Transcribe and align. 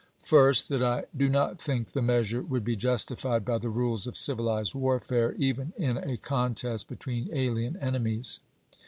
First. 0.23 0.67
That 0.69 0.81
I 0.81 1.03
do 1.15 1.29
not 1.29 1.61
think 1.61 1.91
the 1.91 2.01
measure 2.01 2.41
would 2.41 2.63
be 2.63 2.75
justified 2.75 3.45
by 3.45 3.59
the 3.59 3.69
rules 3.69 4.07
of 4.07 4.15
civihzed 4.15 4.73
warfare, 4.73 5.33
even 5.37 5.73
in 5.77 5.95
a 5.97 6.17
contest 6.17 6.87
between 6.87 7.29
alien 7.31 7.77
enemies. 7.77 8.39